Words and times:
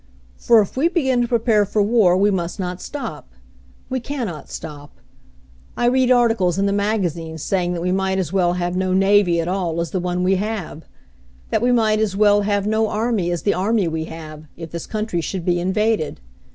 "For 0.35 0.61
if 0.61 0.75
we 0.77 0.87
begin 0.87 1.21
to 1.21 1.27
prepare 1.27 1.63
for 1.63 1.83
war 1.83 2.17
we 2.17 2.31
must 2.31 2.59
not 2.59 2.81
stop. 2.81 3.31
We 3.87 3.99
can 3.99 4.25
not 4.25 4.49
stop. 4.49 4.93
I 5.77 5.85
read 5.85 6.09
articles 6.09 6.57
in 6.57 6.65
the 6.65 6.73
magazines 6.73 7.43
saying 7.43 7.73
that 7.73 7.83
we 7.83 7.91
might 7.91 8.17
as 8.17 8.33
well 8.33 8.53
have 8.53 8.75
no 8.75 8.93
navy 8.93 9.39
at 9.39 9.47
all 9.47 9.79
as 9.79 9.91
the 9.91 9.99
one 9.99 10.23
we 10.23 10.37
have; 10.37 10.85
that 11.51 11.61
we 11.61 11.71
might 11.71 11.99
as 11.99 12.17
well 12.17 12.41
have 12.41 12.65
no 12.65 12.89
army 12.89 13.29
as 13.29 13.43
the 13.43 13.53
army 13.53 13.87
we 13.87 14.05
have, 14.05 14.47
if 14.57 14.71
this 14.71 14.87
country 14.87 15.21
should 15.21 15.45
be 15.45 15.59
invaded. 15.59 16.19